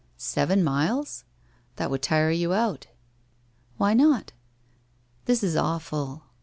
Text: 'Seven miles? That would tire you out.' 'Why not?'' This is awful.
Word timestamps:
'Seven 0.33 0.63
miles? 0.63 1.25
That 1.75 1.91
would 1.91 2.01
tire 2.01 2.31
you 2.31 2.53
out.' 2.53 2.87
'Why 3.77 3.93
not?'' 3.93 4.33
This 5.25 5.43
is 5.43 5.55
awful. 5.55 6.23